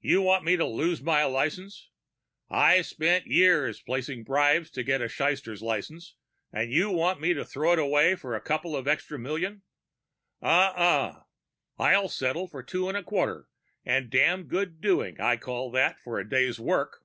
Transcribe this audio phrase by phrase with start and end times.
[0.00, 1.90] "You want me to lose my license?
[2.50, 6.16] I spend years placing bribes to get a slyster's license,
[6.52, 9.62] and you want me to throw it away for an extra couple million?
[10.42, 11.22] Uh uh.
[11.78, 13.46] I'll settle for two and a quarter,
[13.84, 17.04] and damn good doing I call that for a day's work."